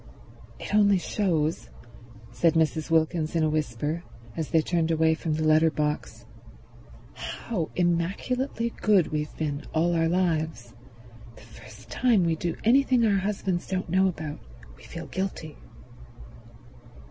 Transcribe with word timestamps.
"It 0.59 0.73
only 0.73 0.97
shows," 0.97 1.69
said 2.31 2.55
Mrs. 2.55 2.89
Wilkins 2.89 3.35
in 3.35 3.43
a 3.43 3.51
whisper, 3.51 4.03
as 4.35 4.49
they 4.49 4.63
turned 4.63 4.89
away 4.89 5.13
from 5.13 5.35
the 5.35 5.43
letter 5.43 5.69
box, 5.69 6.25
"how 7.13 7.69
immaculately 7.75 8.71
good 8.81 9.09
we've 9.11 9.37
been 9.37 9.63
all 9.75 9.93
our 9.93 10.09
lives. 10.09 10.73
The 11.35 11.43
very 11.43 11.67
first 11.69 11.91
time 11.91 12.23
we 12.23 12.35
do 12.35 12.55
anything 12.63 13.05
our 13.05 13.19
husbands 13.19 13.67
don't 13.67 13.91
know 13.91 14.07
about 14.07 14.39
we 14.75 14.81
feel 14.85 15.05
guilty." 15.05 15.55